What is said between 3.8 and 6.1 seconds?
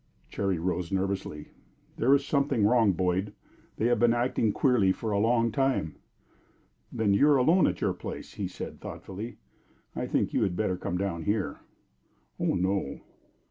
have been acting queerly for a long time."